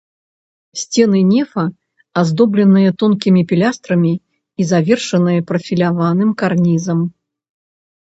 [0.83, 1.65] Сцены нефа
[2.21, 6.99] аздобленыя тонкімі пілястрамі і завершаныя прафіляваным карнізам.